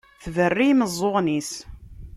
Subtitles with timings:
[0.23, 1.51] Tberru i yimeẓẓuɣen-is.